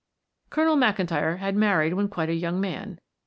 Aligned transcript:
Colonel 0.49 0.77
McIntyre 0.77 1.37
had 1.37 1.55
married 1.55 1.93
when 1.93 2.07
quite 2.07 2.29
a 2.29 2.33
young 2.33 2.59
man. 2.59 2.99